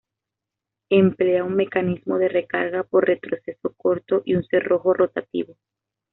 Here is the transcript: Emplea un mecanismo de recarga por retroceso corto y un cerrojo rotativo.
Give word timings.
Emplea 0.89 1.43
un 1.43 1.53
mecanismo 1.53 2.17
de 2.17 2.27
recarga 2.27 2.81
por 2.81 3.05
retroceso 3.05 3.75
corto 3.77 4.23
y 4.25 4.33
un 4.33 4.43
cerrojo 4.45 4.95
rotativo. 4.95 5.55